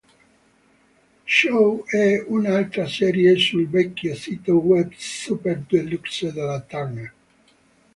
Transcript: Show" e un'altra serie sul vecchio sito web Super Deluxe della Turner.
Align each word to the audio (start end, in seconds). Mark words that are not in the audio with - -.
Show" 1.27 1.85
e 1.87 2.25
un'altra 2.27 2.87
serie 2.87 3.37
sul 3.37 3.69
vecchio 3.69 4.15
sito 4.15 4.57
web 4.59 4.89
Super 4.97 5.59
Deluxe 5.59 6.33
della 6.33 6.59
Turner. 6.61 7.13